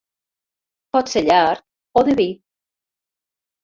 [0.97, 2.29] Pot ser llarg o de vi.